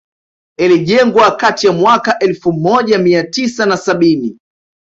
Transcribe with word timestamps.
Ilijengwa 0.57 1.35
kati 1.35 1.67
ya 1.67 1.73
mwaka 1.73 2.19
elfu 2.19 2.53
moja 2.53 2.97
mia 2.97 3.23
tisa 3.23 3.65
na 3.65 3.77
sabini 3.77 4.39